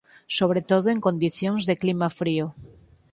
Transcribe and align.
sobre 0.37 0.61
todo 0.69 0.85
en 0.93 0.99
condicións 1.07 1.61
de 1.69 1.75
clima 1.81 2.07
frío. 2.19 2.45